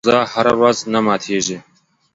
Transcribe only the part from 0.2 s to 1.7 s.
هره ورځ نه ماتېږي.